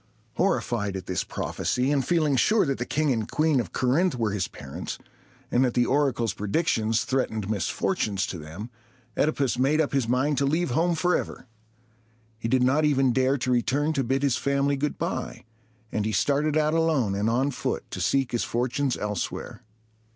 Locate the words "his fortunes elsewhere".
18.31-19.61